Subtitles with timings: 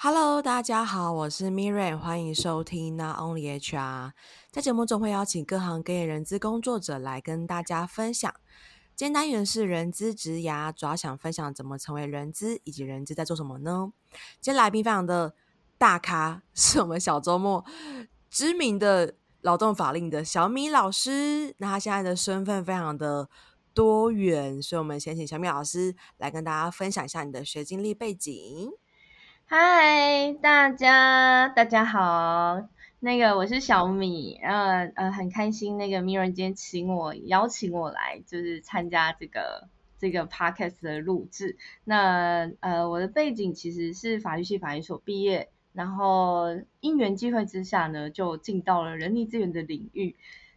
[0.00, 4.12] Hello，大家好，我是 Miriam，欢迎收听 Not Only HR。
[4.52, 8.32] 在节目中会邀请各行各业人资工作者来跟大家分享。
[8.94, 13.92] 今天单元是人资职涯，主要想分享怎么成为人资，以及人资在做什么呢？
[14.40, 15.34] 今天来宾非常的
[15.76, 17.64] 大咖，是我们小周末
[18.30, 21.56] 知名的劳动法令的小米老师。
[21.58, 23.28] 那他现在的身份非常的
[23.74, 28.70] 多元，所以我们先请小米老师来跟大家分享一下你的学经历背景。
[29.50, 32.68] 嗨，大家大家好，
[33.00, 39.66] 那个我是小米，呃呃很开心，那个 Mira 今天请我邀请我来，就是参加这个
[39.98, 41.56] 这个 podcast 的录制。
[41.84, 46.48] 那呃我的背景其实是法律系法律所毕业，然后
[46.80, 50.14] 因缘际会之下呢，就进到了人力资源的领域。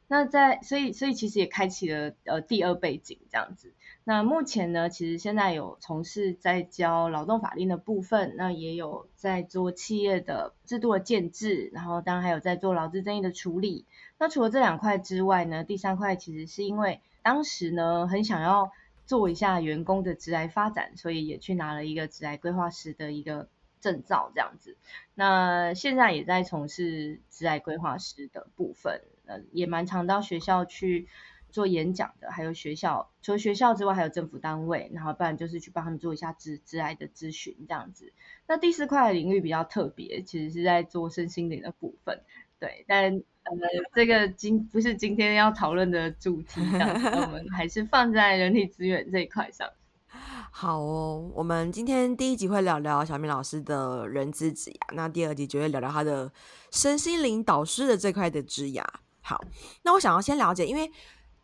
[0.10, 3.72] 那在所以所以其实也开启了呃第二背景这样子。
[4.04, 13.86] 那目前呢，其实现在有从事在教劳动法令的部分，那也有在做企业的制度的建制，然后当然还有在做劳资争议的处理。
[14.18, 18.72] 那除了这两块之外呢，第三块其实是因为当时呢很想要
[19.06, 24.78] 做一下员工的职涯发展，所以也去拿了一个职涯规划师的一个证照这样子。
[25.14, 29.02] 那现在也在从事职涯规划师的部分。
[29.28, 31.08] 呃也蛮常到学校去
[31.52, 38.12] 做演讲的，还有学校除了学校之外，还有政府单位，然后不然就是去帮他们做一下职职涯的咨询这样子。
[38.48, 42.22] 那第四块领域比较特别，其实是在做身心灵的部分，
[42.60, 42.84] 对。
[42.88, 43.54] 但呃，
[43.94, 49.70] 这个今不是今天要讨论的主题，我们还是放在人力资源这一块上。
[50.54, 56.32] 好哦，我们今天第一集会聊聊小米老师的人资职涯，那第二集就会聊聊他的
[56.70, 58.84] 身心灵导师的这块的职涯。
[59.22, 59.42] 好，
[59.84, 60.92] 那我想要先了解，因为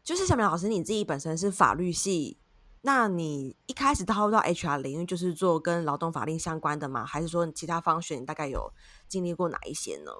[0.08, 2.38] 就是小明老师你自己本身是法律系，
[2.83, 7.05] 那你一开始踏入到 HR 领域就是做跟劳动法令相关的吗？
[7.05, 8.72] 还是说其他方选你大概有
[9.09, 10.11] 经历过哪一些呢？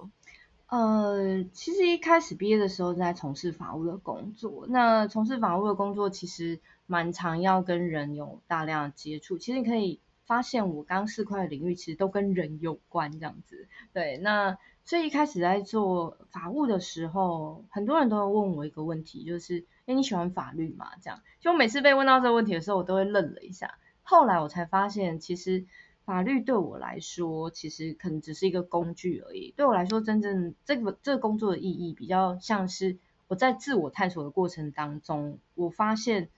[0.68, 14.58] 呃，其实一开始毕业的时候在从事法务的工作，那从事法务的工作其实蛮常要跟人有大量接触，其实你可以发现我刚四块的领域其实都跟人有关这样子，对，那。
[14.90, 20.92] 所以一开始在做法务的时候，很多人都会问我一个问题，就是，哎，你喜欢法律吗？
[21.02, 23.80] 这样，就每次被问到这个问题的时候，我都会愣了一下。
[24.04, 25.66] 后来我才发现，其实
[26.04, 29.54] 法律对我来说，其实可能只是一个工具而已。
[29.56, 32.98] 对我来说，真正这个这个工作的意义，比较像是
[33.30, 36.30] 我在自我探索的过程当中，我发现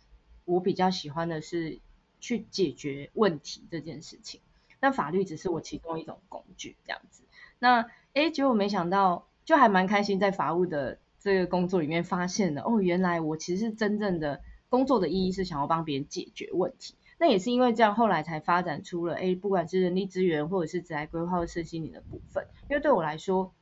[0.46, 1.80] 我比较喜欢的是
[2.20, 4.42] 去解决问题这件事情。
[4.80, 7.24] 那法律只是我其中一种工具，这样子。
[7.58, 16.96] 那诶，结果没想到，就还蛮开心，在法务的这个工作里面发现了，哦，原来我其实是真正的工作的意义是想要帮别人解决问题。
[17.18, 22.48] 那也是因为这样，后来才发展出了，诶，不管是人力资源或者是职涯规划身心灵的部分。
[22.70, 23.54] 因为对我来说，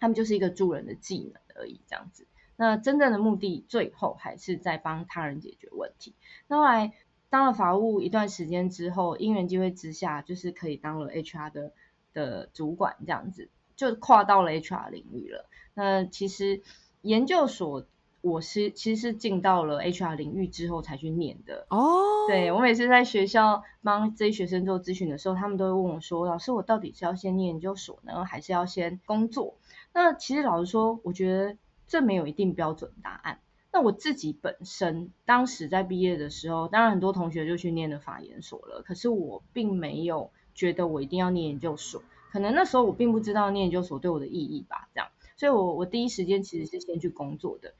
[0.00, 2.26] 他们就是一个助人的技能而已，这样子。
[2.56, 6.14] 那真正的目的，最后还是在帮他人解决问题。
[6.48, 6.94] 那后来
[7.28, 11.72] 当了法务一段时间之后，因缘机会之下，就是可以当了 HR 的。
[12.14, 15.50] 的主管这样子，就跨到了 HR 领域了。
[15.74, 16.62] 那其实
[17.04, 17.86] 研究所，
[18.20, 21.66] 我是其实是进到了 HR 领域之后才去念的。
[21.70, 29.54] 哦、oh.，对，我每次在学校帮这些学生做咨询的时候，他们都会问我说：“老师，我到底是要先念研究所呢，还是要先工作？”
[29.94, 31.56] 那其实老实说，我觉得
[31.86, 33.38] 这没有一定标准答案。
[33.72, 40.30] 那我自己本身当时在毕业的时候，当然很多同学就去念了法研所了，可是我并没有。
[40.56, 42.00] 觉得我一定要念研究所，
[42.30, 47.74] 可能那时候我并不知道念研究所对我的意义吧，这样，所以我我第一时间其实是先去工作的，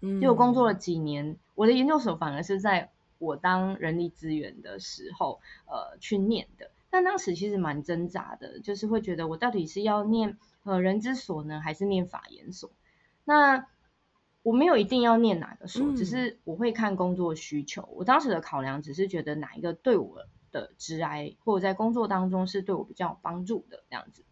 [0.00, 12.70] 嗯，就我工作了几年，我的研究所反而是在我当人力资源的时候，呃，去念的，但当时其实蛮挣扎的，就是会觉得我到底是要念呃人之所呢，还是念法研所？
[13.24, 13.66] 那
[14.42, 20.26] 我没有一定要念哪个所，嗯，只是我会看工作需求，我当时的考量只是觉得哪一个对我。
[20.54, 24.22] 的职涯或者在工作当中是对我比较有帮助的这样子，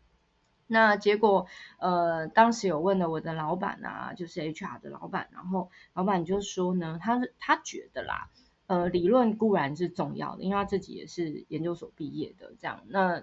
[0.73, 1.47] 那结果
[1.79, 8.31] 呃当时有问了我的老板啊，就是 HR 的老板，然后老板就说呢，他是他觉得啦，
[8.67, 13.23] 呃理论固然是重要的，因为他自己也是研究所毕业的这样，那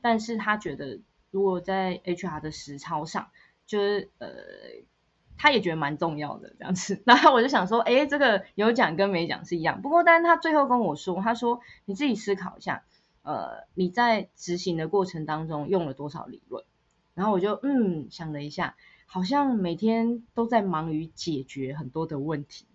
[0.00, 1.00] 但是他觉得
[1.30, 3.28] 如果在 HR 的实操上，
[3.66, 4.28] 就是呃。
[5.38, 9.82] 他也觉得蛮重要的这样子， 然后我就想说，哎，这个有讲跟没讲是一样。
[9.82, 12.84] 不过，但是他最后跟我说，他说你自己思考一下，
[13.20, 16.64] 呃，你在执行的过程当中用了多少理论？
[17.16, 18.76] 然后我就嗯想了一下，
[19.06, 22.66] 好像每天都在忙于解决很多的问题。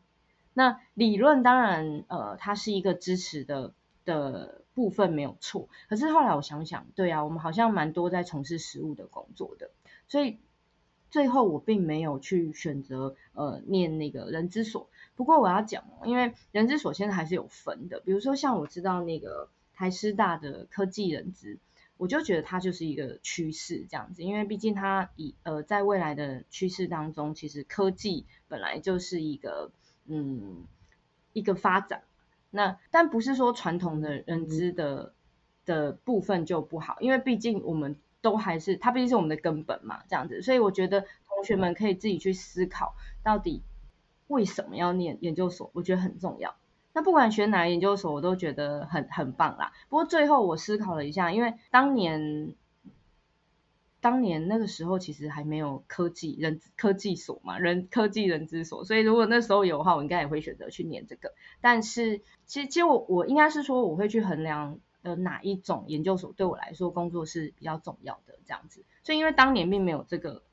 [0.54, 3.74] 那理论当然，呃，它是一个支持的
[4.04, 4.60] 的。
[4.74, 5.68] 部分没有错。
[5.90, 9.70] 可是后来我想想，对啊，我们好像蛮多在从事实务的工作的，
[10.08, 10.38] 所以
[11.10, 14.88] 最后我并没有去选择呃念那个人之所。
[15.18, 21.60] 不过我要讲哦，因为人之所现在还是有分的，比如说像我知道那个台师大的科技人资。
[22.02, 29.72] 我就觉得它就是一个趋势这样子，因为毕竟它以呃在未来的趋势当中，其实科技本来就是一个
[30.08, 30.66] 嗯
[31.32, 32.02] 一个发展。
[32.50, 35.14] 那但不是说传统的人知的
[35.64, 40.42] 的部分就不好，因为毕竟我们都还是它毕竟是我们的根本嘛，这样子。
[40.42, 43.62] 所以我觉得同学们可以自己去思考，到底
[44.26, 46.56] 为什么要念研究所，我觉得很重要。
[46.94, 49.72] 那不管选哪个研究所，我都觉得很很棒啦。
[49.90, 52.56] 不过最后我思考了一下，因为当年
[54.02, 61.34] 当年那个时候其实还没有科技人科技所嘛，人科技人资所，所以如果那时候有的话，我应该也会选择去念这个。
[61.62, 68.84] 但是其实其实我我应该是说，我会去衡量呃哪一种研究所对我来说工作是比较重要的这样子。
[69.04, 70.44] 所以因为当年并没有这个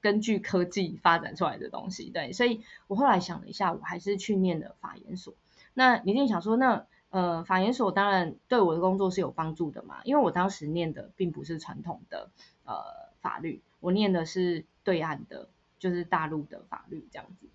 [0.00, 5.34] 根据科技发展出来的东西，对，所以我后来想了一下，我还是去念了法研所。
[5.80, 12.30] 那你一定想说，那呃，法研所当然对我的工作是有帮助的嘛，因为我当时念的并不是传统的
[12.66, 12.74] 呃
[13.22, 15.48] 法律，我念的是对岸的，
[15.78, 17.48] 就是大陆的法律这样子。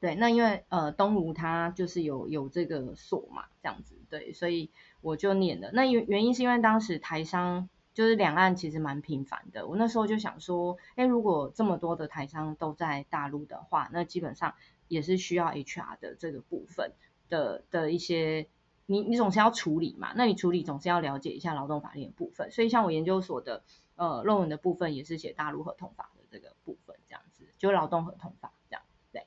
[0.00, 4.70] 对，那因为呃东吴它就是有有这个所嘛，这样子，对，所以
[5.00, 5.70] 我就念了。
[5.72, 14.54] 那原原因是因为当时台商就是两岸其实蛮频繁的，我那时候就想说，哎，如果这么多的台商都在大陆的话，那基本上
[14.88, 16.92] 也是需要 HR 的这个部分。
[17.28, 18.48] 的的一些，
[18.86, 23.62] 你你总是要处理嘛，那你处理总是要了解一下劳动法律的部分，所以像我研究所的
[23.96, 28.82] 呃论文的部分也是写大陆合同法的这个部分，这样子就劳动合同法这样，
[29.12, 29.26] 对，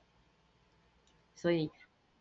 [1.35, 1.71] 所以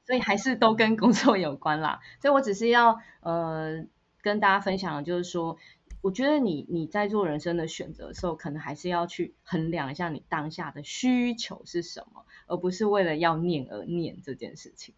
[0.05, 3.85] 所以还是都跟工作有关啦，所以我只是要呃
[4.23, 5.59] 跟大家分享的就是说，
[6.01, 14.95] 我觉得你你在做人生的选择的时候，可能还是要去衡量一下你当下的需求是什么，而不是为了要念而念这件事情。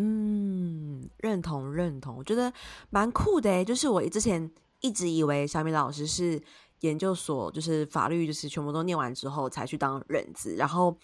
[0.00, 2.52] 嗯，认同认同，我觉得
[2.90, 4.48] 蛮酷的，就是我之前
[4.78, 6.40] 一直以为小米老师是
[6.82, 10.96] 研究所，就是法律，就是全部都念完之后才去当人资，然后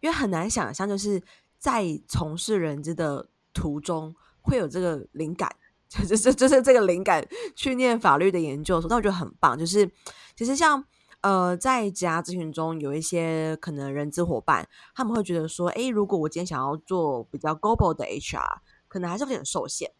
[0.00, 1.22] 因为很难想象，就是
[1.58, 5.48] 在从事人资的途中会有这个灵感，
[5.88, 7.24] 就是就是这个灵感
[7.54, 9.88] 去念法律的研究所，但我觉得很棒，就是
[10.36, 10.84] 其实像。
[11.22, 18.58] 呃，在职涯咨询中，有一些可能人资伙伴，他们会觉得说，诶，如果我今天想要做比较 global 的 HR，
[18.88, 19.92] 可能还是有点受限，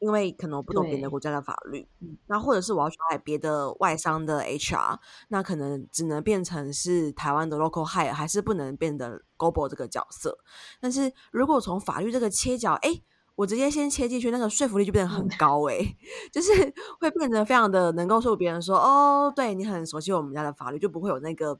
[0.00, 1.88] 因为可能我不懂别的国家的法律，
[2.26, 10.38] 那或者是我要去海别的外商的 HR，那可能只能变成是台湾的 local hire，还是不能变得 global 这个角色。
[10.78, 13.02] 但是如果从法律这个切角，诶。
[13.36, 15.96] 我直接先切进去，那个说服力就变得很高诶、欸，
[16.32, 16.50] 就是
[16.98, 21.56] 会变得非常的能够说服别人说，哦，对你很熟悉我们家的法律，就不会有那个，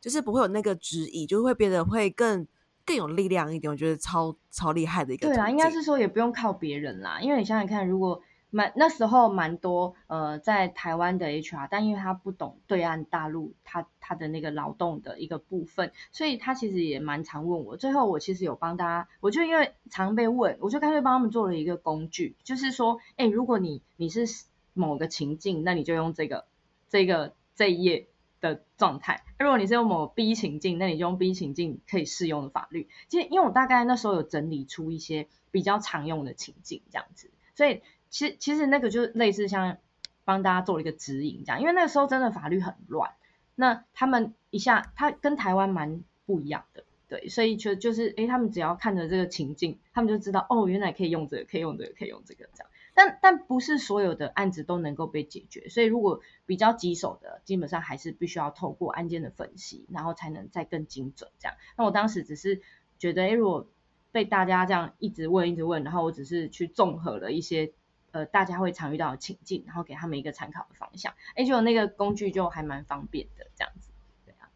[0.00, 2.46] 就是不会有那个质疑，就会变得会更
[2.84, 3.70] 更有力量一点。
[3.70, 5.28] 我觉得超超厉害的一个。
[5.28, 8.20] 对啊，应该是说也不用靠别人啦，因为你想想看，如果。
[8.50, 17.76] 蛮那时候蛮多呃在台湾的 HR，但因为他不懂对岸大陆他他的那个劳动的一个部分，所以他其实也蛮常问我。
[17.76, 24.26] 最后我其实有帮大家，我就因为常被问，我就干脆帮他们做了一个工具，就是说，哎，如果你你是
[24.74, 26.46] 某个情境，那你就用这个
[26.88, 28.08] 这个这一页
[28.40, 32.88] 的状态；如果你是用某 B 情境，那你就用 B 情境可以适用的法律。
[33.06, 37.82] 其实因为我大概那时候有整理出一些比较常用的情境这样子，所以。
[38.10, 39.78] 其其实那个就类似像
[40.24, 43.12] 帮大家做了一个指引这样，因为那个时候真的法律很乱，
[43.54, 52.70] 那他们一下他跟台湾蛮不一样的，对，所以就就是诶他们只要看着这个情境，他们就知道哦，原来可以用这个，可以用这个，可以用这个这样。
[52.94, 61.56] 但但不是所有的案子都能够被解决，所以如果比较棘手的，基本上还是必须要透过案件的分析，然后才能再更精准这样。
[61.78, 62.60] 那我当时只是
[62.98, 63.68] 觉得，诶如果
[64.10, 67.72] 被大家这样一直问一直问，然后我只是去综合了一些。
[68.12, 71.12] 呃，大家会常遇到的情境，然后给他们一个参考的方向。
[71.36, 73.90] 哎，就那个工具就还蛮方便的，这样子，
[74.24, 74.50] 对啊，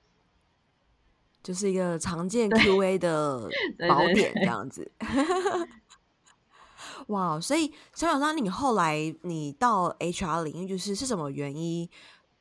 [1.42, 3.49] 就是一个常见 QA 的
[3.88, 4.90] 宝典这样子。
[7.08, 11.88] 哇，wow, 所以小小张，你后来你到 HR 领域，就是是什么原因？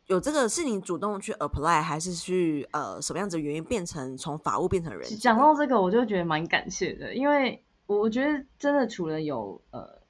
[0.07, 5.03] 有这个是你主动去 apply，还是去呃什么样子的原因变成从法务变成人？
[5.17, 10.02] 讲到这个，我就觉得蛮感谢的，因为我觉得真的除了有呃。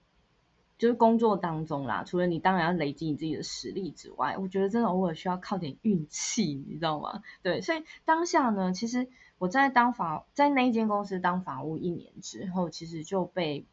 [0.78, 7.22] 就是工作当中啦，除了你当然要累积你自己的实力之外，我觉得真的偶尔需要靠点运气，你知道吗？
[7.42, 13.66] 对，所以当下呢，其实我在当法在那一间公司当法务一年之后，其实就被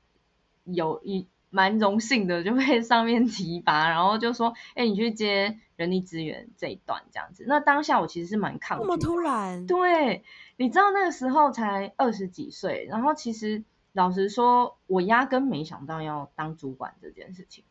[0.64, 7.44] 有一蛮荣幸的，就被 上面提拔，然后就说，哎，你去接人力资源这一段这样子。
[7.48, 8.88] 那当下我其实是蛮抗拒的。
[8.88, 9.66] 那么突然？
[9.66, 10.22] 对，
[10.56, 17.64] 你知道那个时候才二十几岁，然后其实老实说，我压根没想到要当主管这件事情。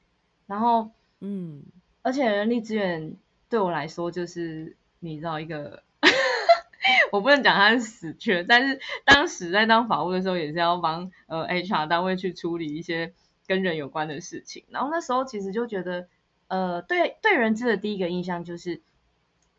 [0.48, 1.64] 然后，嗯，
[2.02, 3.16] 而且人力资源
[3.50, 5.84] 对我来说就是你知道一个。
[7.12, 13.14] 我不能讲他是死缺，但是当时在当法务的时候，也是要帮呃 HR 单位去处理一些
[13.48, 14.64] 跟人有关的事情。
[14.70, 16.08] 然后那时候其实就觉得，
[16.48, 18.82] 呃，对对人资的第一个印象就是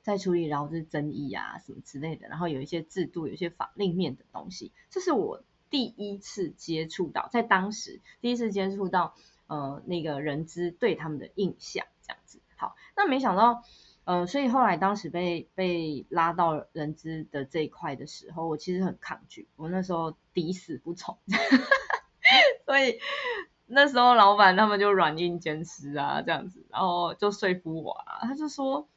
[0.02, 4.73] 在处理劳资争议啊什么之类的，然后有一些制度、有一些法令面的东西。
[4.88, 9.15] 这是我第一次接触到，在当时第一次接触到
[9.47, 12.41] 呃那个人资对他们的印象这样子。
[12.57, 13.62] 好，那没想到。
[14.05, 21.17] 呃，所以后来当时被被拉到人资的这一块的时候，我其实很抗拒，我那时候抵死不从，
[22.67, 22.99] 所以
[23.67, 28.89] 那时候老板他们就软硬兼施啊，这样子，然后就说服我啊，他就说，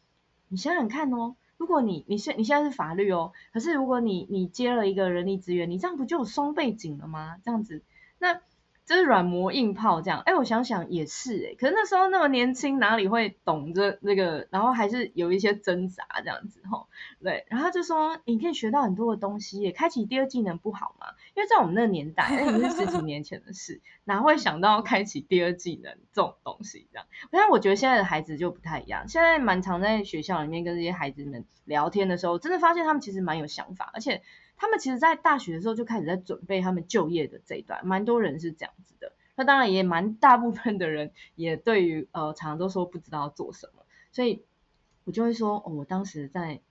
[0.47, 7.37] 你想想看哦，如果你你现你现在是法律哦，可是如果你你接了一个人力资源，你这样不就有双背景了吗？
[7.41, 7.81] 这样子，
[8.19, 8.41] 那。
[8.85, 16.87] 这是软磨硬泡这样，哎，我想想也是哎，可是那时候那么年轻，哪里会懂这那个，然后还是有一些挣扎这样子吼，
[17.21, 21.07] 对，然后就说你可以学到很多的东西，也开启第二技能不好吗？
[21.35, 27.05] 因为在我们那个年代，那已经是十几年前的事，哪会想到开启第二技能这种东西这样？
[27.31, 34.21] 但我觉得现在的孩子就不太一样，现在蛮常在学校里面跟这些孩子们聊天的时候，真的发现他们其实蛮有想法，而且。
[34.55, 39.11] 他们其实，在大学的时候就开始在准备他们就业的这一段，蛮多人是这样子的。
[39.35, 44.45] 那当然也蛮大部分的人也对于呃，常常都说不知道做什么，所以
[45.05, 46.61] 我就会说，哦，我当时在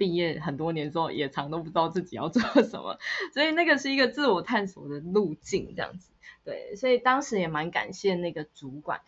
[0.00, 2.98] 毕业很多年之后，也常都不知道自己要做什么，
[3.34, 6.10] 所以那个是一个自我探索的路径，这样子。
[6.42, 9.02] 对，所以当时也蛮感谢那个主管，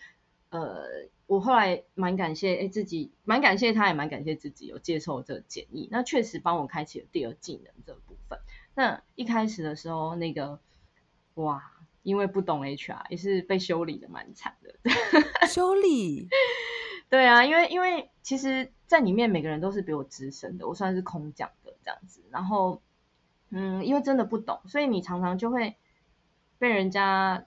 [0.50, 1.08] 呃。
[1.28, 5.88] 我后来蛮感谢哎自己，蛮感谢他，也蛮感谢自己有接受这个建议。
[5.90, 8.38] 那确实帮我开启了第二技能这部分。
[8.75, 10.61] 那一开始的时候，那个
[11.37, 11.72] 哇，
[12.02, 14.75] 因为不懂 HR，也是被修理的蛮惨的。
[15.49, 16.28] 修理？
[17.12, 22.23] 对啊，因为因为其实在里面每个人都是比我资深的，我算是空降的这样子。
[22.31, 22.81] 然后
[23.50, 25.76] 嗯，因为真的不懂，所以你常常就会
[26.59, 27.45] 被人家。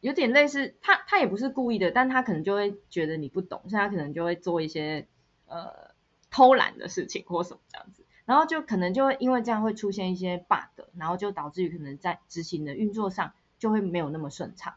[0.00, 5.08] 有点类似，他他也不是故意的，但他可能就会觉得你不懂，所以他可能就会做一些
[5.46, 5.92] 呃
[6.30, 14.74] 偷懒的事情或什么这样子，然后就可能就会因为这样会出现一些 bug，然后就导致于可能在执行的运作上就会没有那么顺畅。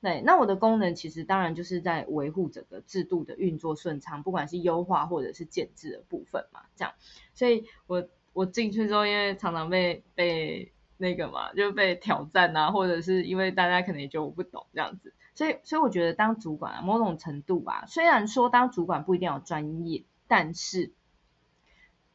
[0.00, 6.94] 对，那我的功能其实当然就是在维护整个制度的运作顺畅，不管是优化或者是建制的部分嘛，这样。
[7.34, 10.72] 所以我我进去之后，因为常常被被。
[11.00, 20.90] 那个嘛，就被挑战啊，或者是因为大家可能也觉得我不懂这样子，所以所以我觉得当主管啊，某种程度吧，虽然说当主管不一定要专业，但是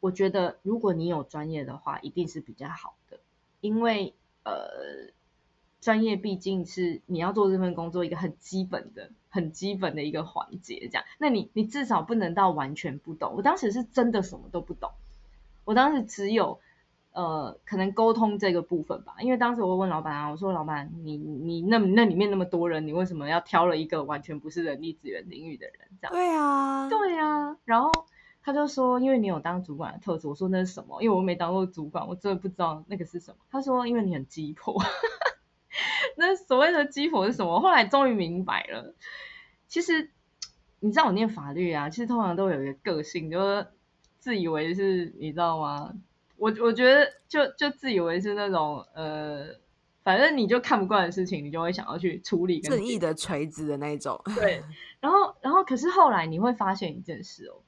[0.02, 3.22] 我觉得如果你有专业的话，一定是比较好的，
[3.62, 4.13] 因为
[4.44, 5.13] 呃，
[5.84, 13.34] 专业毕竟是你要做这份工作一个很基本的、很基本的一个环节，这样，那你你至少不能到完全不懂。
[13.36, 14.92] 我当时是真的什么都不懂，
[15.66, 16.60] 我当时只有。
[17.16, 25.75] 呃，可能沟通这个部分吧，因为当时我问老板啊，我说老板，你你那那里面那么多人，你为什么要挑了一个完全不是人力资源领域的人？
[26.02, 26.12] 这样。
[26.12, 27.56] 对啊，对啊。
[27.66, 27.92] 然后
[28.42, 30.28] 他就说，因为你有当主管的特质。
[30.28, 31.04] 我说那是什么？
[31.04, 33.38] 因为我没当过主管，我真的不知道那个是什么。
[33.52, 34.82] 他说，因为你很鸡婆。
[36.17, 37.60] 那所谓的鸡婆是什么？
[37.60, 38.93] 后来终于明白了。
[39.67, 40.12] 其实
[40.79, 43.67] 你知道我念法律啊，其实通常都有一个个性，就是
[44.20, 45.93] 自以为是，你知道吗？
[46.38, 49.48] 我我觉得就就自以为是那种呃，
[50.03, 54.22] 反正你就看不惯的事情，你就会想要去处理正义的锤子的那种。
[54.36, 54.62] 对，
[55.00, 57.62] 然后然后可是后来你会发现一件事哦，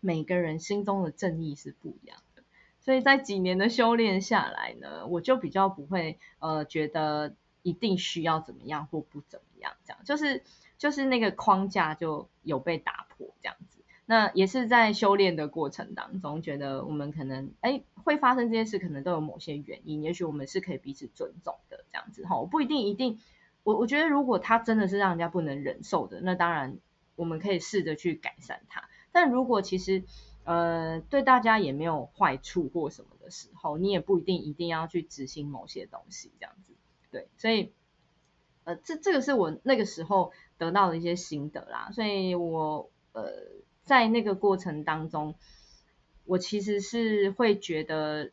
[0.00, 2.42] 每个人心中的正义是不一样的，
[2.80, 10.42] 所以在几年的修炼下来呢，我就比较不会呃觉得一定需要怎么样或不怎么样，这样就是
[10.78, 13.78] 就是那个框架就有被打破这样子。
[14.04, 20.02] 那也是在修炼的过程当中，觉得我们可能哎会发生这些事，可能都有某些原因。
[20.02, 23.20] 也许我们是可以彼此尊重的这样子哈，不一定一定。
[23.62, 26.78] 我我觉得如果他真的是让人家不能忍受的，那当然
[27.14, 28.88] 我们可以试着去改善它。
[29.12, 30.02] 但如果其实
[30.42, 36.71] 呃对大家也没有坏处或什么的时候，你也不一定一定要去执行某些东西这样子。
[37.12, 37.72] 对，所以
[38.64, 41.90] 呃这这个是我那个时候得到的一些心得啦。
[41.92, 43.30] 所以我呃。
[43.84, 45.34] 在那个过程当中，
[46.24, 48.30] 我其实是会觉得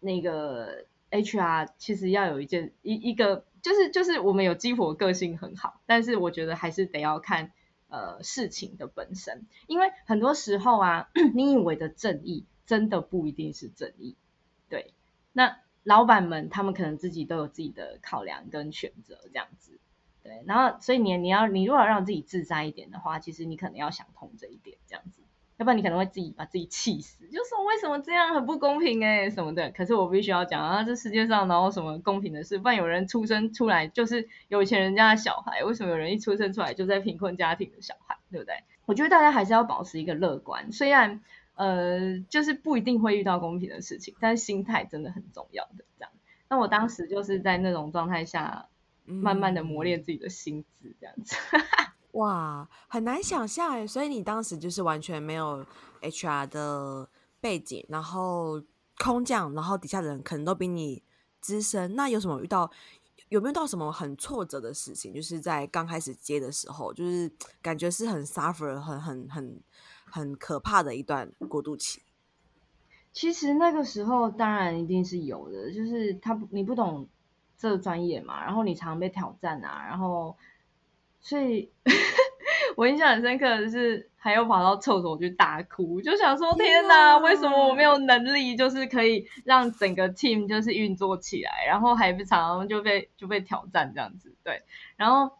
[0.00, 7.52] 那个 HR 其实要有一件一一个就是就是我们有激活个性很好，但是我觉得还是得要看
[7.90, 14.16] 呃事情的本身，因为很多时候啊， 你以为的正义真的不一定是正义。
[14.70, 14.94] 对，
[15.34, 19.78] 那老板们他们可能自己都有自己的考量跟选择这样子。
[20.22, 25.22] 对，然后所以你你要你如果让自己自在一点的话，其实你可能要想通这一点这样子。
[25.56, 29.70] 要不然你可能会自己把自己气死，就说为什么这样很不公平哎、什么的。
[29.72, 32.58] 可是我必须要讲啊，这世界上哪有什么公平的事？
[32.58, 38.16] 不然有人出生出来就是有钱人家的小孩，为什么有人一出生出来就在贫困家庭的小孩？
[38.30, 38.54] 对不对？
[38.86, 41.22] 我觉得大家还是要保持一个乐观，虽然
[41.58, 46.10] 呃就是不一定会遇到公平的事情，但是心态真的很重要的这样。
[46.48, 48.68] 那我当时就是在那种状态下，
[49.04, 51.36] 慢慢的磨练自己的心智这样子。
[52.12, 55.66] 哇，很难想象哎，所以你当时就是完全没有
[56.00, 57.08] HR 的
[57.40, 58.62] 背景，然后
[58.98, 61.02] 空降，然后底下的人可能都比你
[61.40, 62.70] 资深，那有什么遇到，
[63.28, 65.12] 有没有到什么很挫折的事情？
[65.12, 69.60] 就是在刚开始接的时候，就是感觉是很 suffer，很很很
[70.10, 72.02] 很可怕的一段过渡期。
[73.12, 77.08] 其实那个时候当然一定是有的，就是他你不懂
[77.56, 80.36] 这个专业嘛，然后你常被挑战啊，然后。
[81.20, 81.68] 所以
[82.76, 94.62] 我印象很深刻的是，还要跑到厕所去大哭，就想说天哪，为什么我没有能力，就是可以让整个 team 就是运作起来，然后还不常常就被就被挑战这样子，对。
[94.96, 95.36] 然后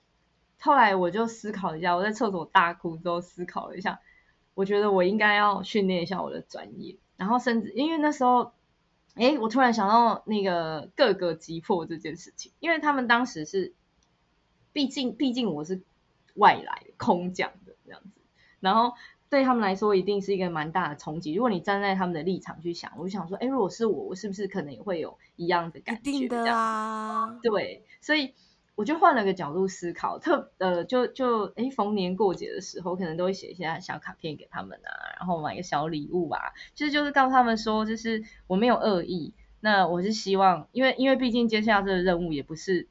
[0.61, 4.01] 后来我就思考一下，我在厕所大哭之后思考了一下，
[4.59, 8.51] 我觉得我应该要训练一下我的专业，然后甚至因为那时候，
[9.15, 13.73] 哎，我突然想到那个各个击破这件事情，因为他们当时是。
[14.71, 15.81] 毕竟，毕竟我是
[16.35, 18.21] 外来空降的这样子，
[18.61, 18.93] 然后
[19.29, 21.35] 对他们来说一定是一个蛮大的冲击。
[21.35, 26.11] 如果你站在他们的立场去想，我就想说，哎，如果是我，我是不是可能也会有一样的感觉？
[26.13, 28.35] 一定的啊，对，所以
[28.79, 36.41] 我就换了个角度思考，特呃，就就哎，逢年过节的时候，可能都会写一些小卡片给他们啊，然后买个小礼物啊，
[36.77, 42.87] 其实就是告诉他们说，就是我没有恶意，那我是希望，因为因为毕竟接下来这个任务也不是。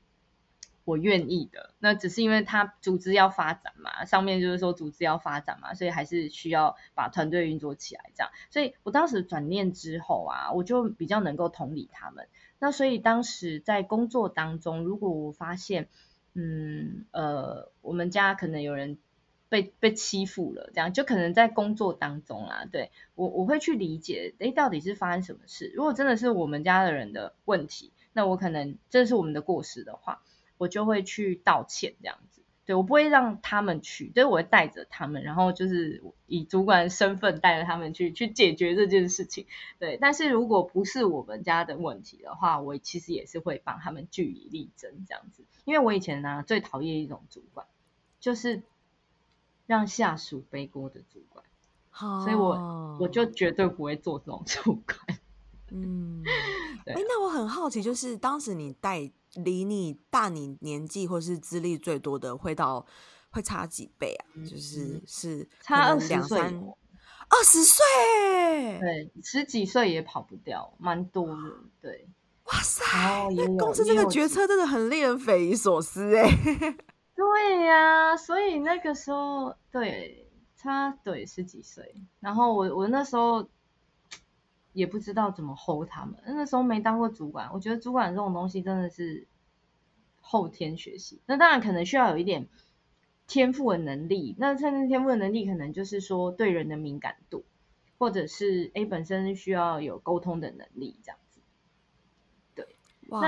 [0.83, 8.31] 我愿意的，那只是因为他组织要发展嘛，上面就是说组织要发展嘛，所以还是需要把团队运作起来这样。
[8.49, 12.29] 所以我当时转念之后啊，我就比较能够同理他们。
[12.59, 15.87] 那所以当时在工作当中，如果我发现，
[16.33, 18.97] 嗯呃，我们家可能有人
[19.49, 25.71] 被被欺负了，这样就可能在工作当中啊，对，我我会去理解，诶，到底是发生什么事？
[25.75, 30.21] 如果真的是我们家的人的问题，那我可能这是我们的过失的话。
[30.59, 32.36] 我就会去道歉，这样子，
[32.67, 39.47] 对，我不会让他们去，对，我会带着他们，然后就是以主管身份带着他们去去解决这件事情，
[39.79, 39.97] 对。
[40.01, 47.65] 但是如果不是我们家的问题的话，我其实也是会帮他们据理力争这样子，因为我以前呢、啊、最讨厌一种主管，
[48.19, 48.61] 就是
[49.65, 51.45] 让下属背锅的主管，
[51.89, 55.19] 好，所以我我就绝对不会做这种主管。
[55.71, 56.21] 嗯，
[56.83, 56.93] 对。
[56.93, 59.09] 哎，那我很好奇，就是当时你带。
[59.43, 62.85] 离你大你年纪或是资历最多的会到
[63.29, 64.25] 会差几倍啊？
[64.35, 67.85] 嗯、就是是差二十岁，二十岁，
[68.79, 71.35] 对，十几岁也跑不掉，蛮多的，
[71.81, 72.07] 对。
[72.45, 72.85] 哇塞，
[73.59, 76.29] 公司这个决策真的很令人匪夷所思哎。
[77.15, 83.47] 对呀、啊，所以那个时候对差对十几岁，然后我我那时候。
[84.77, 89.25] 也不知道怎么 hold 他们，那时候没当过主管，我觉得主管这种东西真的是
[90.21, 91.19] 后天学习。
[91.25, 92.47] 那当然可能需要有一点
[93.25, 97.43] 天赋的能力，那甚至天赋的能力可能就是说对人的敏感度，
[97.97, 101.41] 或者是 A 本身需要有沟通的能力这样子。
[102.53, 102.67] 对，
[103.07, 103.19] 哇，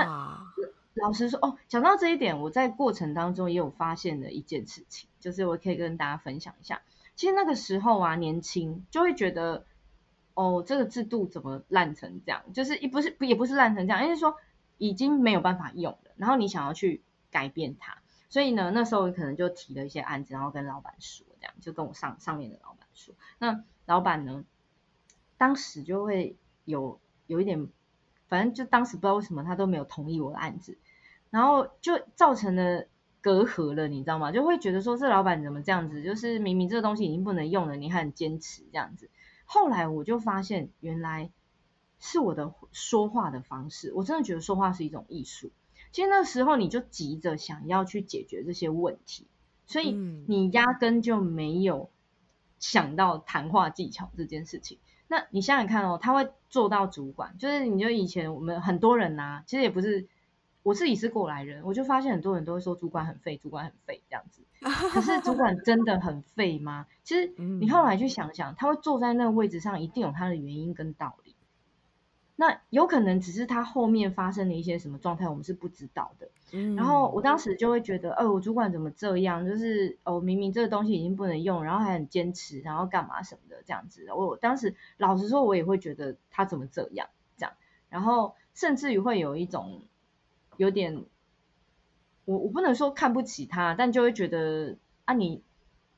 [0.94, 6.80] 那老实说哦，讲到这一点，我在过程当中也有发现的一件事情，就是我可以跟大家分享一下。
[7.16, 9.66] 其实那个时候啊，年轻就会觉得。
[10.34, 12.42] 哦，这个制度怎么烂成这样？
[12.52, 14.36] 就是也不是也不是烂成这样，因为说
[14.78, 23.14] 已经没有办法用了，然后你想要去改变它，所以呢，那时候可能就提了一些案子，然后跟老板说，这样就跟我上上面的老板说。
[23.38, 24.44] 那老板呢，
[25.36, 27.68] 当时就会有有一点，
[28.28, 30.78] 反正就当时不知道为什么他都没有同意我的案子，
[31.30, 32.86] 然后就造成了
[33.20, 34.32] 隔阂了，你知道吗？
[34.32, 36.02] 就会觉得说这老板怎么这样子？
[36.02, 39.10] 就是明明这个东西已经不能用了，你还很坚持这样子。
[39.52, 41.32] 后来我就发现，原来
[41.98, 43.92] 是我的说话的方式。
[43.92, 45.50] 我真的觉得说话是一种艺术。
[45.90, 49.26] 其实那时候你就急着想要去解决这些问题，
[49.66, 51.90] 所以你压根就没有
[52.60, 54.78] 想到谈话技巧这件事情。
[55.08, 60.06] 那你想想看哦，他会做到主管，就是你就以前我们很多人呐、啊，其实也不是
[60.62, 64.42] 我自己是过来人，我就发现很多人都会说主管很废，主管很废这样子。
[64.92, 66.86] 可是主管真的很废吗？
[67.02, 71.34] 其实你后来去想想，他会坐在那个位置上，一定有他的原因跟道理。
[72.36, 76.30] 那有可能只是他后面发生的一些什么状态，我们是不知道的。
[76.52, 79.46] 嗯，然后我当时就会觉得，哦，我主管怎么这样？
[79.46, 84.06] 就是哦，明明这个东西已经不能用，然后还很坚持，然后干嘛什么的这样子。
[84.14, 87.52] 我当时老实说，我也会觉得他怎么这样这样，
[87.90, 89.82] 然后甚至于会有一种
[90.60, 91.04] 有点，
[92.24, 95.42] 我我不能说看不起他，但就会觉得啊你，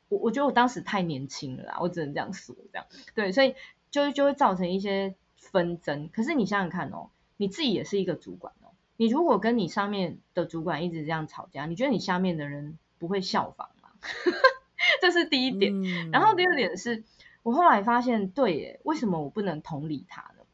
[0.08, 3.54] 我我觉得我当时太年轻了啦，我只能这样说，这样对，所以
[3.90, 5.14] 就就会造成一些。
[5.50, 8.70] 纷争，可是你想想看哦，你自己也是一个主管哦。
[8.96, 13.90] 你如果跟你上面的主管一直这样吵架，你觉得你下面的人不会效仿吗？
[15.02, 15.82] 这是第一点。
[15.82, 16.12] 嗯。
[16.12, 17.02] 然后第二点是，
[17.42, 20.44] 我后来发现，对耶，为什么我不能同理他呢？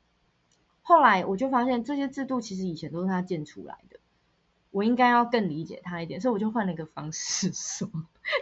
[0.81, 3.97] 后来我就发现，这些制度其实以前都是他建出来的。
[4.70, 7.88] 我应该要更理解他一点，所以我就换了一个方式 说，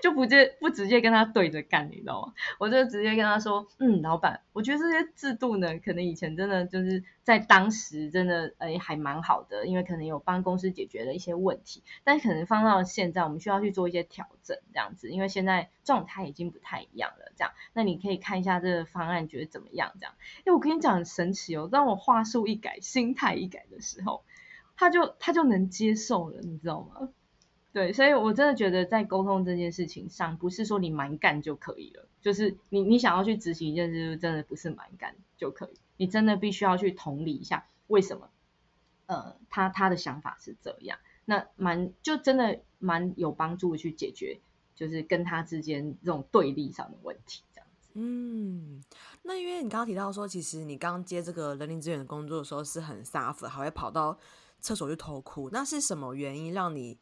[0.02, 2.34] 就不接不直接跟他对着干，你知道吗？
[2.58, 19.92] 我就直接跟他说，嗯，老板，我觉得这些制度呢，可能以前真的就是在当时真的诶还蛮好的，因为可能有帮公司解决了一些问题，但可能放到现在，我们需要去做一些调整，这样子，因为现在状态已经不太一样了，这样，那你可以看一下这个方案，觉得怎么样？
[20.00, 24.24] 这样，因为我跟你讲很神奇哦，当我话术一改，心态一改的时候。
[24.76, 27.08] 他就他就能接受了，你知道吗？
[27.72, 38.30] 对，所以我真的觉得在沟通这件事情上，不是说你蛮干就可以了，就是你你想要去执行一件事，真的不是蛮干就可以，你真的必须要去同理一下为什么，
[39.04, 44.40] 呃，他他的想法是这样，那蛮就真的蛮有帮助去解决，
[44.74, 47.90] 就是跟他之间这种对立上的问题，这样子。
[47.92, 48.82] 嗯，
[49.20, 54.18] 那因为你刚刚提到说，其实你刚接这个人力资源的工作的时候是很 suffer，还会跑到。
[54.66, 56.98] 厕所就偷哭，那是什么原因让你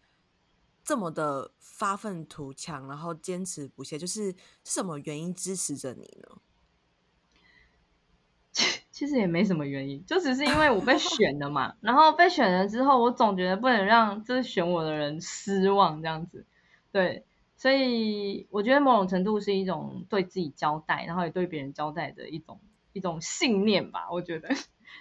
[0.84, 3.96] 这么的发愤图强，然后坚持不懈？
[3.96, 6.36] 就是是什么原因支持着你呢？
[8.92, 11.74] 其实也没什么原因，就只是因为我被选了嘛。
[11.80, 16.44] 然后被选了之后，我总觉得不能让这选我的人失望，这样子。
[16.92, 17.24] 对，
[17.56, 22.60] 所以我觉得某种程度是一种对自己交代，然后也对别人交代的一种
[22.92, 24.10] 一种信念吧。
[24.12, 24.54] 我觉得。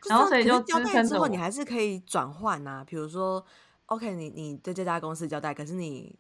[0.10, 2.84] 然后所以就交代之后，你还是可以转换呐。
[2.86, 3.46] 比如说
[3.86, 6.16] ，OK，你你对这家公司交代，可是你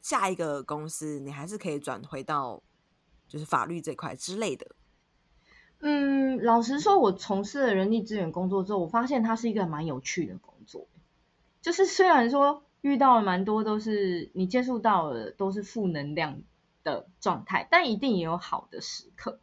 [0.00, 2.62] 下一个公司，你还是可以转回到
[3.28, 4.66] 就是法律这块之类的。
[5.80, 10.86] 嗯，老实说，我从事了人力资源工作之后，我发现它是一个蛮有趣的工作。
[11.60, 16.40] 就是 虽然说遇到了蛮多都是你接触到的都是负能量
[16.82, 19.40] 的状态，但一定也有好的时刻。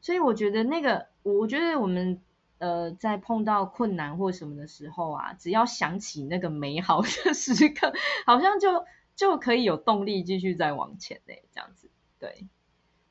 [0.00, 2.20] 所以我觉得那个，我觉得我们。
[2.58, 7.92] 呃，在碰到困难或什么的时候啊，只要想起那个美好的时刻，
[8.26, 8.84] 好像就
[9.16, 12.46] 就可以有动力继续再往前嘞，这样子，对，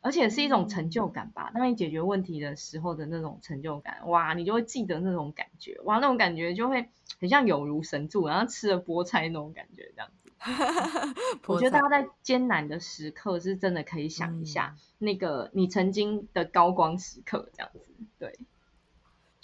[0.02, 1.52] 而且是一种成就感吧。
[1.54, 10.32] 当你解决问题的时候的那种成就感，哇，你就会记得那种感觉，哇，那种感觉就会很像有如神助，然后吃了菠菜那种感觉，这样子。
[11.48, 18.07] 我觉得大家在艰难的时刻，是真的可以想一下那个你曾经的高光时刻，这样子，对。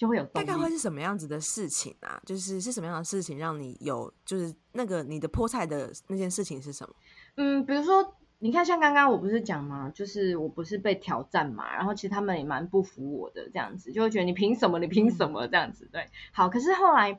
[0.03, 2.21] 就会有大概会是什么样子的事情啊？
[2.25, 6.93] 就是是什么样的事情让你有，就是那个你的菠菜的那件事情是什么？
[7.35, 9.89] 嗯，比如说你看，像刚刚我不是讲吗？
[9.95, 14.77] 就是我不是被挑战嘛，然后其实他们也蛮不服我的，这样子就会觉得你凭什么？
[14.77, 15.87] 你凭什么这样子？
[15.89, 17.17] 对，好，可是后来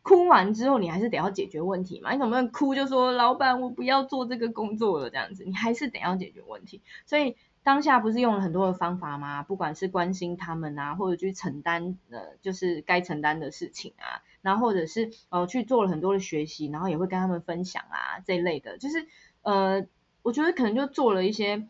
[0.00, 2.12] 哭完之后，你还是得要解决问题嘛。
[2.12, 5.44] 你总不能哭就说老板我不要做这个工作了这样子？
[5.44, 7.36] 你还是得要解决问题，所以。
[7.64, 9.42] 当下不是用了很多的方法吗？
[9.42, 19.06] 不管是关心他们啊，或者去承担呃，就是该承担的事情啊，然后或者是呃去做了很多的学习，然后也会跟他们分享啊这一类的，就是
[19.40, 19.86] 呃，
[20.22, 21.66] 我觉得可能就做了一些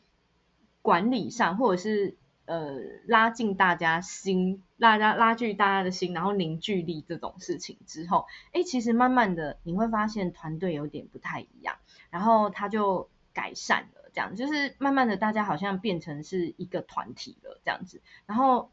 [0.82, 2.74] 管理上，或者是呃
[3.06, 11.76] 拉近大家心，拉拉拉近大家的心，然后凝聚力这种事情之后，哎，其实慢慢的你会发现团队有点不太一样，
[12.10, 14.03] 然后他就改善了。
[14.14, 18.00] 这样就是慢慢的，大家好像变成是一个团体了，这样子。
[18.26, 18.70] 然后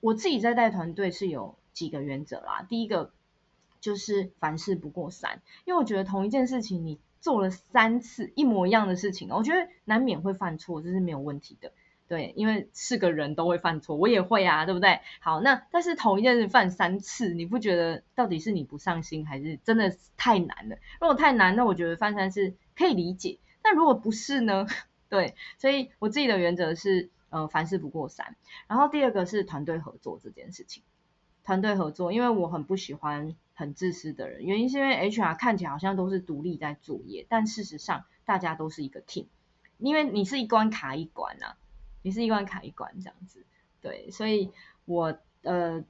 [0.00, 2.66] 我自己在带团队是有几个原则啦。
[2.68, 3.10] 第一个
[3.80, 11.72] 就是凡事不过三，因为我觉得同一件事情你做了三次一模一样的事情，我觉得难免会犯错，这是没有问题的。
[12.06, 15.00] 对，因为是个人都会犯错，我也会啊，对不对？
[15.20, 20.76] 好，那但是同一件事犯三次，你不觉得到底是你不上心，还是真的太难了？
[21.00, 23.38] 如果太难，那我觉得犯三次可以理解。
[23.68, 24.64] 那如果不是呢？
[25.10, 28.36] 对，所以我自己的原则是，呃，凡事不过三。
[28.68, 30.84] 然后第二个是团队合作这件事情，
[31.42, 34.44] 团队合作，因为我很不喜欢很自私的人。
[34.44, 39.26] 原因是因为 HR 看起来好像都是独立在作业，但事实上大家都是一个 team，
[39.78, 41.56] 因为你是一关卡一关啊，
[42.02, 43.44] 你是一关卡一关这样子。
[43.80, 44.52] 对，所以
[44.84, 45.84] 我呃。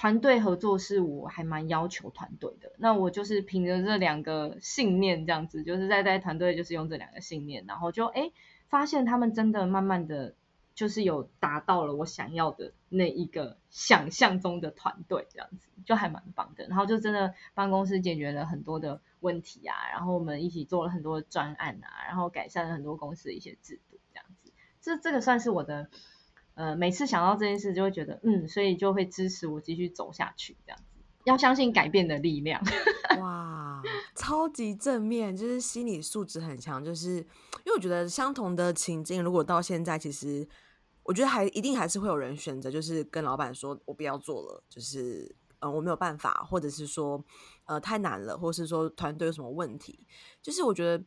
[0.00, 8.32] 团队合作是我还蛮要求团队的，那我就是凭着这两个信念这样子，就是在在团队就是用这两个信念，然后就哎
[8.70, 10.34] 发现他们真的慢慢的
[10.74, 16.66] 就是有达到了我想要的那一个想象中的团队这样子，就还蛮棒的。
[16.66, 25.90] 然后就真的办公室解决了很多的问题啊，然后我们一起做了很多专案啊，然后改善了很多公司的一些制度这样子，这这个算是我的。
[26.60, 30.84] 呃，每次想到这件事，就会觉得嗯，所以就会支持我继续走下去，这样子。
[31.24, 32.60] 要相信改变的力量。
[33.18, 33.82] 哇，
[34.14, 36.84] 超级正面，就是心理素质很强。
[36.84, 40.46] 就是因为我觉得相同的情境，如果到现在，其实
[41.02, 47.24] 我觉得还一定还是会有人选择，就是跟老板说我不要做了，就是呃我没有办法，或者是说
[47.64, 50.06] 呃太难了，或者是说团队有什么问题。
[50.42, 51.02] 就是我觉得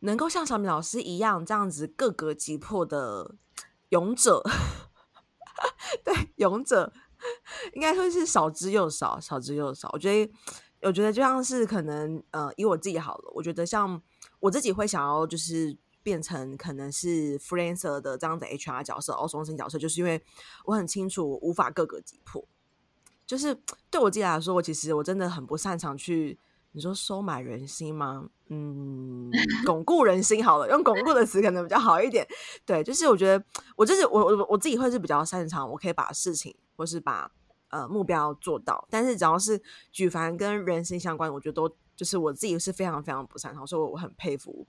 [0.00, 3.36] 能够像小米老师一样这样子各个击破的。
[3.90, 4.42] 勇者，
[6.04, 6.92] 对，勇者
[7.74, 9.88] 应该说是少之又少，少之又少。
[9.92, 10.32] 我觉得，
[10.82, 14.00] 我觉得就像是可能，呃，以我自己好了，我觉得像
[14.40, 20.22] 我自己会想要就是变成可能是 freelancer 的这样的 HR 角色，哦，中心角色，就是因为
[20.64, 22.46] 我很清楚无法各个击破。
[23.26, 23.54] 就是
[23.90, 26.38] 对我自己来说，我其实我真的很不擅长去。
[26.72, 28.28] 你说收买人心吗？
[28.48, 29.28] 嗯，
[29.66, 32.24] 巩固人心好了，用巩固的词可能比较好一点。
[32.64, 33.44] 对，就是我觉得
[33.76, 37.28] 我就是我我我自己会是比较擅长，我可以把事情或是把
[37.70, 38.86] 呃目标做到。
[38.88, 44.66] 但是只要是举凡跟人心相关，我觉得都就是我自己是非常非常不擅长，所以我很佩服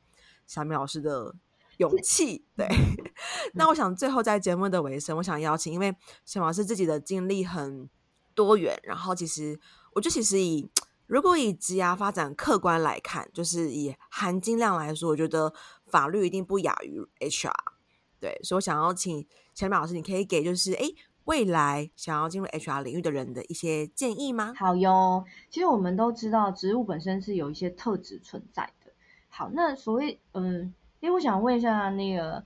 [0.47, 1.35] 小米老师的
[1.77, 2.43] 勇气。
[2.57, 2.67] 对，
[3.53, 7.87] 那我想最后在节目的尾声，我想邀请，因为小米老师自己的经历很
[8.33, 9.59] 多元，然后其实
[9.93, 10.67] 我觉得其实以。
[11.12, 15.54] 如果以职涯发展客观来看，就是以含金量来说，我觉得
[15.88, 17.52] 法律一定不亚于 HR。
[18.17, 20.95] 对，所以我想要请小米老师，你可以给就是诶
[21.26, 24.54] 未来想要进入 HR 领域的人的一些建议吗？
[24.56, 28.93] 好哟，其实我们都知道职务本身是有一些特质存在的。
[29.28, 32.45] 好，那所谓嗯，因为我想问一下那个，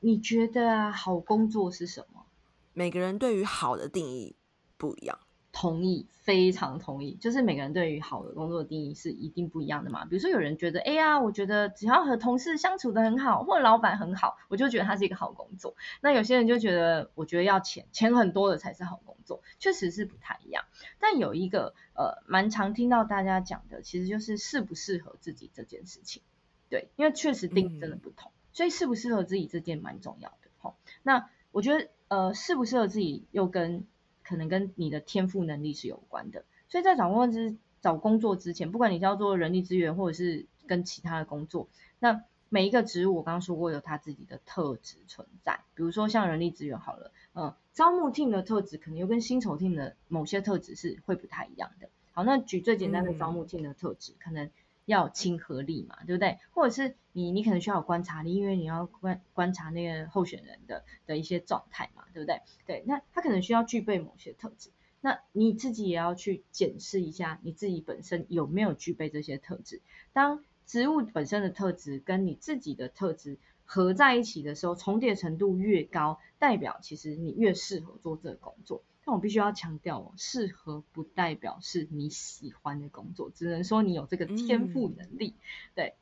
[0.00, 2.24] 你觉得啊，好工作是什么？
[2.72, 4.34] 每个人对于好的定义
[4.76, 5.16] 不一样。
[5.52, 7.14] 同意，非常同意。
[7.20, 10.04] 就是每个人对于好的工作的定义是一定不一样的嘛。
[10.06, 15.76] 比如说，有人觉得，哎呀，我觉得只要和同事相处得很好，或者老板很好，我就觉得他是一个好工作。
[16.00, 20.64] 那有些人就觉得，我觉得要钱，钱很多的才是好工作，确实是不太一样。
[20.98, 26.22] 但有一个呃，蛮常听到大家讲的，其实就是适不适合自己这件事情。
[26.70, 30.48] 对，因为确实定义真的不同，嗯、所以适不适合自己这件蛮重要的。
[30.62, 33.84] 齁，那我觉得，呃，适不适合自己又跟
[34.24, 45.60] 可能跟你的天赋能力是有关的，所以在找工作之找工作之前，不管你叫做人力资源或者是跟其他的工作，那每一个职务我刚刚说过有它自己的特质存在。
[45.74, 51.88] 比如说像人力资源好了，嗯，招募 team 的特质可能又跟薪酬 team 的某些特质是会不太一样的。
[52.12, 54.50] 好，那举最简单的招募 team 的特质，嗯、可能
[54.84, 56.38] 要亲和力嘛，对不对？
[56.52, 62.02] 或者是你你可能需要有观察力，因为你要观观察那个候选人的的一些状态嘛。
[62.12, 62.42] 对不对？
[62.66, 64.68] 对，那他可能需要具备某些特质，
[65.00, 69.80] 那你自己也要去检视一下你自己本身有没有具备这些特质。
[70.12, 78.82] 当职务本身的特质跟你自己的特质合在一起的时候，重叠程度越高，代表其实你越适合做这个工作。
[79.04, 85.34] 但我必须要强调哦，适合不代表是你喜欢的工作，只能说你有这个天赋能力。
[85.36, 85.42] 嗯、
[85.74, 85.94] 对。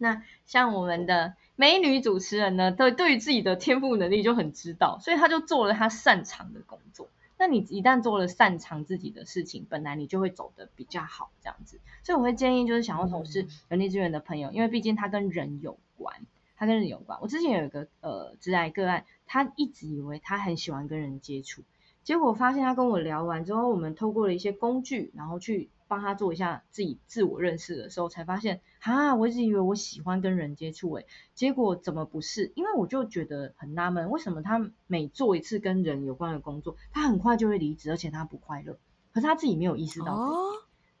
[0.00, 7.08] 那像我们的美女主持人呢，对对于自己的天赋能力就很知道，所以她就做了她擅长的工作。
[7.36, 11.80] 那你一旦做了擅长自己的事情，本来你就会走得比较好，这样子。
[12.04, 17.18] 所以我会建议，就是想要从事人力资源的朋友，因为毕竟它跟人有关，它跟人有关。
[17.20, 21.62] 我之前有一个呃职涯个案，他一直以为他很喜欢跟人接触，
[22.08, 25.68] 结果发现他跟我聊完之后，我们透过了一些工具，然后去。
[25.86, 32.52] 帮他做一下自己自我认识的时候，才发现啊，我一直以为我喜欢跟人接触，诶，结果怎么不是？
[32.56, 38.78] 因为我就觉得很纳闷，为什么他每做一次跟人有关的工作，他很快就会离职，而且他不快乐，
[39.12, 40.14] 可是他自己没有意识到。
[40.14, 40.50] 哦、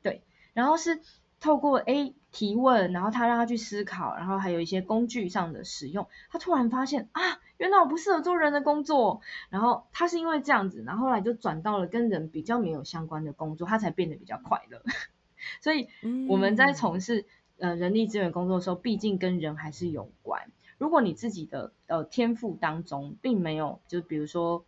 [0.02, 1.00] 对，然后是。
[1.40, 9.22] 透过 A 提问，然后他让他去思考，然后还有一些工具上的使用，他突然发现啊，原来我不适合做人的工作。
[9.48, 14.82] 然后他是因为这样子，然后后来就转到了跟人比较没有相关的工作，他才变得比较快乐。
[15.62, 15.88] 所以
[16.28, 17.24] 我们在从事
[17.58, 20.50] 呃人力资源工作的时候，毕竟跟人还是有关。
[20.76, 24.64] 如果你自己的呃天赋当中并没有，就比如说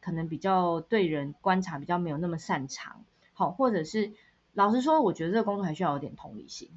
[0.00, 4.12] 可能比较对人观察比较没有那么擅长，好，或者是。
[4.56, 6.70] 老实说，我觉得这个工作还需要有点同理心，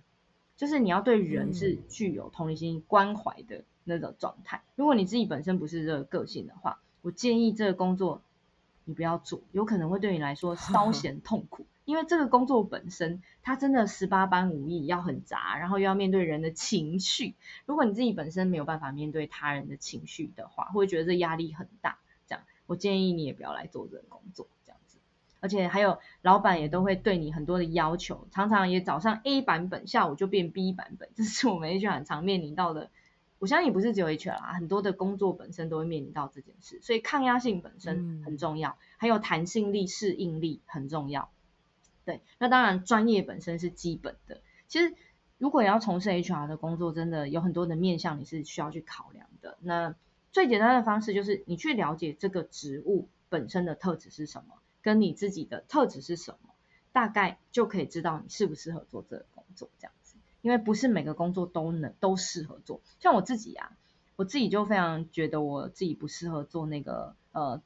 [0.58, 4.64] 就是你要对人是具有同理心、关怀的那种状态。
[4.76, 8.22] 如果你自己本身不是这个个性的话，我建议这个工作
[8.84, 11.66] 你不要做，有可能会对你来说稍 显痛苦。
[11.86, 17.36] 因为这个工作本身，它真的十八般武艺，要很杂，然后又要面对人的情绪。
[17.66, 21.98] 如果你自己本身没有办法面对他人的情绪的话，会觉得这压力很大。
[22.28, 24.48] 这样，我建议你也不要来做这个工作。
[25.48, 32.90] 而且还有老板也都会对你很多的要求，常常也早上 A 版本，下午就变 B 版本，这是我们 HR 很常面临到的。
[33.40, 41.30] 我相信也不是只有 HR 啦，很多的工作本身都会面临到这件事，所以抗压性本身很重要，嗯、还有弹性力、适应力很重要。
[42.04, 44.42] 对，那当然专业本身是基本的。
[44.68, 44.94] 其实
[45.38, 49.58] 如果你要从事 HR 的工作，真的有很多的面向你是需要去考量的。
[49.62, 49.96] 那
[50.34, 54.56] 最简单的方式就是你去了解这个职务本身的特质是什么，
[54.88, 56.54] 跟你自己的特质是什么，
[56.94, 60.16] 大概就可以知道你适不适合做这个工作这样子。
[60.42, 62.80] 因为不是每个工作都能都适合做。
[63.02, 63.76] 像我自己啊，
[64.16, 67.62] 我自己就非常觉得我自己不适合做那个呃。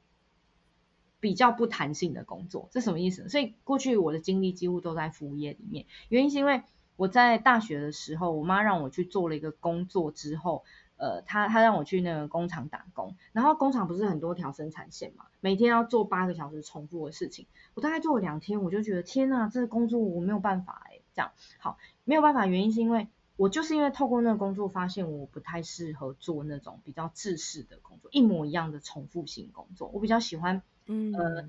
[1.20, 3.28] 比较不弹性的工作，这什么意思？
[3.28, 6.64] 所以过去我的精力几乎都在服务业里面，原因是因为
[6.96, 10.64] 我在大学的时候，我妈让我去做了一个工作之后，
[11.02, 30.62] 呃，他他让我去那个工厂打工，然后工厂不是很多条生产线嘛，每天要做八个小时重复的事情，我大概做了两天，我就觉得天呐，这个工作我没有办法哎，这样好没有办法，原因是因为我就是因为透过那个工作发现我不太适合做那种比较制式的工作，一模一样的重复性工作，我比较喜欢。
[30.86, 31.44] 嗯，呃，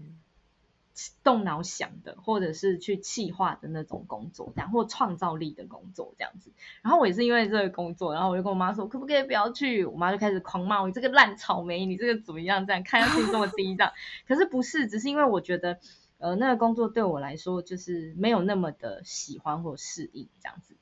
[1.23, 6.51] 动脑想的，或者是去企划的那种工作，这样或创造力的工作这样子。
[6.81, 9.85] 然后我也是因为这个工作，然后我就跟我妈说，可不可以不要去？
[9.85, 12.65] 我妈就开始狂骂我，你这个烂草莓，你这个怎么样？
[12.67, 13.91] 这样看上去这么低，这样。
[14.27, 15.79] 可是不是，只是因为我觉得，
[16.19, 20.75] 呃，那个工作对我来说就是没有那么的喜欢或适应这样子。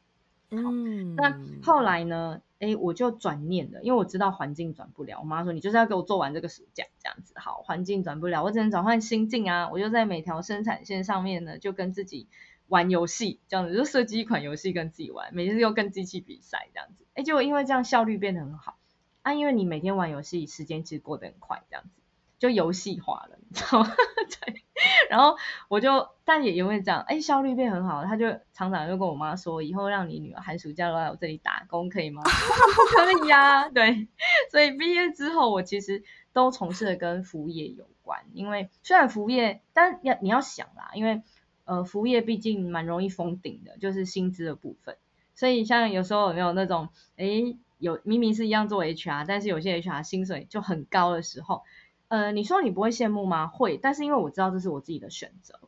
[0.51, 2.41] 嗯，那后来呢？
[2.59, 5.19] 哎，我就转念了，因为我知道环境转不了。
[5.19, 7.33] 我妈说，你就是要给我做完这个暑假这样子。
[7.37, 9.69] 好，环境转不了，我只能转换心境啊。
[9.71, 12.27] 我就在每条生产线上面呢，就跟自己
[12.67, 17.07] 玩游戏，这样子就设计一款游戏跟自己玩，每次又跟机器比赛这样子。
[17.15, 18.77] 哎，结果因为这样效率变得很好
[19.23, 22.00] 啊，因为你每天玩游戏时间其实过得很快，这样子
[22.41, 23.93] 就游戏化了，你知道吗？
[24.43, 24.63] 对。
[25.11, 25.37] 然后
[25.69, 32.23] 我就，但也因为这样，哎，效率变很好，他就常常就跟我妈说，以后让你女儿寒暑假都来我这里打工，可以吗？
[32.97, 34.07] 可以呀，对。
[34.49, 41.21] 所以毕业之后，我其实都从事的跟服务业有关，因为虽然服务业，但要你要想啦，因为
[41.65, 44.97] 呃，服务业毕竟蛮容易封顶的，就是薪资的部分。
[45.35, 51.61] 所以像有时候有没有那种，哎，有明明是一样做 HR，但是有些 HR 薪水就很高的时候。
[52.11, 53.47] 呃，你说你不会羡慕吗？
[53.47, 55.61] 会，但是因为我知道这是我自己的选择，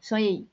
[0.00, 0.48] 所以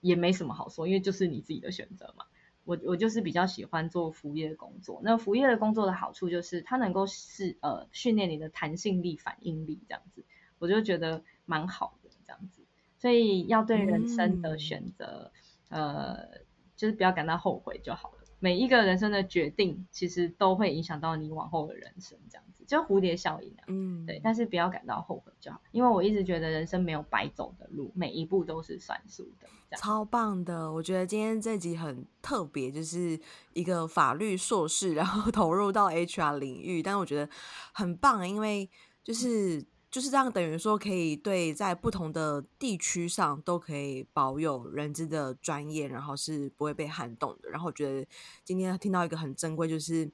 [0.00, 2.26] 也没什么好说，因为就是你自己的选择嘛。
[2.62, 5.00] 我我就是比较喜欢做服务业的工作。
[5.02, 10.24] 那服务业的工作的好处就是它能够是呃训练你的弹性力、反应力这样子，
[10.60, 12.62] 我就觉得蛮好的这样子。
[12.98, 15.32] 所以要对人生的选择，
[15.70, 16.28] 嗯、呃，
[16.76, 18.18] 就是不要感到后悔就好了。
[18.38, 22.44] 每一个人生的决定，其实都会影响到你往后的人生这样。
[22.66, 29.48] 就蝴蝶效应啊，嗯，对，但是不要感到后悔就好，因为我一直觉得人生没有白走的路，每一步都是算数的。
[29.78, 33.18] 超棒的，我觉得今天这集很特别，就是
[33.54, 37.26] 一个法律硕士，然后 投入到 HR 领域，但我觉得
[37.72, 38.68] 很棒，因为
[39.02, 47.48] 就是就是这样，等于说可以对在不同的地区上都可以保有人资的专业，然后是不会被撼动的。
[47.48, 48.06] 然后我觉得
[48.44, 50.10] 今天听到一个很珍贵，就是。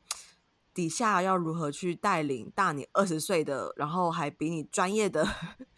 [0.79, 5.27] 底下要如何去带领大你二十岁的，然后还比你专业的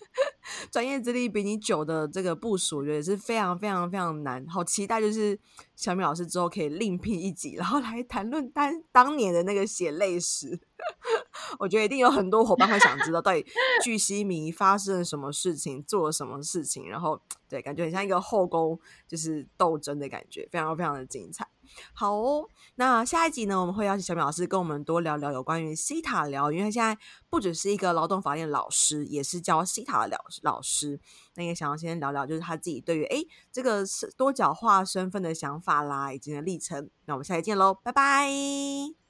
[0.70, 4.46] 专业资历比你久的这个部署，我觉得是非常非常非常难。
[4.46, 5.40] 好期待，就是
[5.74, 10.60] 小米老师之后可以另辟一集，然后来谈论当当年的那个血泪史。
[11.58, 13.42] 我觉得一定有很多伙伴会想知道，到底
[13.82, 21.48] 巨蜥迷发生了什么事情，做了什么事情，然后对，感觉很像一个后宫就是斗争的感觉，非常非常的精彩。
[21.92, 22.46] 好哦，
[22.76, 26.96] 那下一集呢，我们会邀请小米老师跟我们多聊聊有关于西塔疗，因为他现在
[27.28, 30.18] 不只是一个劳动法院老师，也是教西塔的老
[30.54, 31.00] 老师。
[31.34, 36.90] 那也想要先聊聊，就是他自己对于诶这个是多角化身份的想法啦，以及的历程。
[37.06, 39.09] 那我们下期见喽，拜拜。